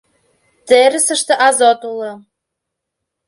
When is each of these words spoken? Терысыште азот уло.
Терысыште 0.67 1.33
азот 1.47 1.81
уло. 1.91 2.11